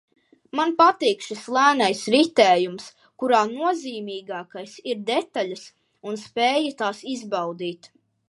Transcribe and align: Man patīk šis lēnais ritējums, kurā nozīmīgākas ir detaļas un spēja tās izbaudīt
Man 0.59 0.71
patīk 0.77 1.19
šis 1.25 1.41
lēnais 1.57 1.99
ritējums, 2.15 2.87
kurā 3.23 3.41
nozīmīgākas 3.51 4.73
ir 4.93 5.05
detaļas 5.11 5.63
un 6.13 6.19
spēja 6.25 6.75
tās 6.83 7.05
izbaudīt 7.17 7.93